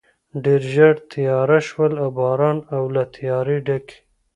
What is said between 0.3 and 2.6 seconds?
ډېر ژر تېاره شول، باران